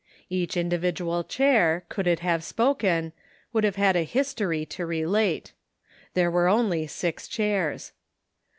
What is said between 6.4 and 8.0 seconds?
only six chairs.